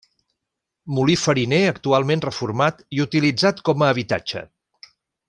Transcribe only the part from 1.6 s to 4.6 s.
actualment reformat i utilitzat com a habitatge.